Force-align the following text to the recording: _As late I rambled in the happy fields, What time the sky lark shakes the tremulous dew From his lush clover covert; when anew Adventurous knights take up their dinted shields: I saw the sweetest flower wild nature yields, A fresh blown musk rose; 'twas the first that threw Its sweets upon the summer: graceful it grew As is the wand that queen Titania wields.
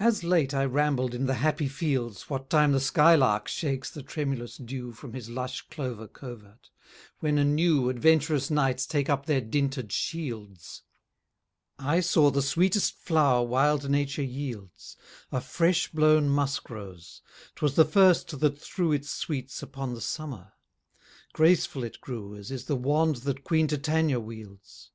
_As 0.04 0.22
late 0.22 0.52
I 0.52 0.66
rambled 0.66 1.14
in 1.14 1.24
the 1.24 1.36
happy 1.40 1.66
fields, 1.66 2.28
What 2.28 2.50
time 2.50 2.72
the 2.72 2.78
sky 2.78 3.14
lark 3.14 3.48
shakes 3.48 3.88
the 3.90 4.02
tremulous 4.02 4.58
dew 4.58 4.92
From 4.92 5.14
his 5.14 5.30
lush 5.30 5.62
clover 5.70 6.06
covert; 6.06 6.68
when 7.20 7.38
anew 7.38 7.88
Adventurous 7.88 8.50
knights 8.50 8.84
take 8.84 9.08
up 9.08 9.24
their 9.24 9.40
dinted 9.40 9.92
shields: 9.92 10.82
I 11.78 12.00
saw 12.00 12.30
the 12.30 12.42
sweetest 12.42 12.98
flower 12.98 13.42
wild 13.42 13.88
nature 13.88 14.20
yields, 14.22 14.98
A 15.32 15.40
fresh 15.40 15.90
blown 15.90 16.28
musk 16.28 16.68
rose; 16.68 17.22
'twas 17.54 17.76
the 17.76 17.86
first 17.86 18.40
that 18.40 18.60
threw 18.60 18.92
Its 18.92 19.08
sweets 19.08 19.62
upon 19.62 19.94
the 19.94 20.02
summer: 20.02 20.52
graceful 21.32 21.82
it 21.82 21.98
grew 22.02 22.36
As 22.36 22.50
is 22.50 22.66
the 22.66 22.76
wand 22.76 23.16
that 23.24 23.42
queen 23.42 23.68
Titania 23.68 24.20
wields. 24.20 24.90